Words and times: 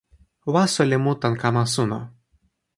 waso 0.53 0.81
li 0.89 0.97
mu 1.03 1.13
tan 1.21 1.33
kama 1.41 1.63
suno. 1.73 1.99